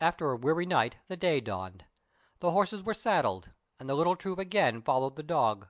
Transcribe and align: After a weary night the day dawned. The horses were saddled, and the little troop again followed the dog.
After 0.00 0.30
a 0.30 0.36
weary 0.38 0.64
night 0.64 0.96
the 1.08 1.16
day 1.18 1.38
dawned. 1.38 1.84
The 2.40 2.52
horses 2.52 2.82
were 2.84 2.94
saddled, 2.94 3.50
and 3.78 3.86
the 3.86 3.94
little 3.94 4.16
troop 4.16 4.38
again 4.38 4.80
followed 4.80 5.16
the 5.16 5.22
dog. 5.22 5.68